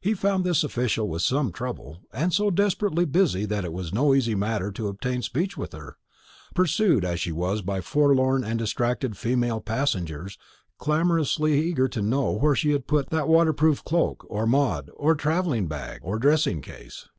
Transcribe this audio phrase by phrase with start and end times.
[0.00, 4.14] He found this official with some trouble, and so desperately busy that it was no
[4.14, 5.98] easy matter to obtain speech with her,
[6.54, 10.38] pursued as she was by forlorn and distracted female passengers,
[10.78, 15.66] clamorously eager to know where she had put that "waterproof cloak," or "Maud," or "travelling
[15.68, 17.10] bag," or "dressing case."